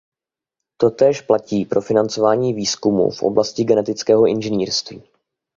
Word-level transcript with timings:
Totéž 0.77 1.21
platí 1.21 1.65
pro 1.65 1.81
financování 1.81 2.53
výzkumu 2.53 3.09
v 3.11 3.23
oblasti 3.23 3.63
genetického 3.63 4.25
inženýrství. 4.27 5.03